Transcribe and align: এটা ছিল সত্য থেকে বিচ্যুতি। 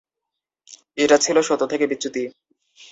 এটা 0.97 1.17
ছিল 1.17 1.37
সত্য 1.41 1.63
থেকে 1.67 1.85
বিচ্যুতি। 1.87 2.23